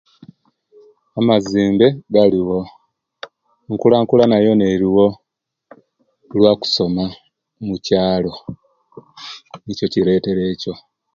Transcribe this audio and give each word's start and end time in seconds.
Amazibe 1.19 1.87
galiwo 2.13 2.59
enkulankulana 3.69 4.37
yona 4.45 4.65
eriwo 4.73 5.05
kuluwa 6.29 6.53
kusoma 6.61 7.05
mukyaalo 7.65 8.33
nikyo 9.63 9.85
ekiretere 9.87 10.41
ekyo 10.53 10.73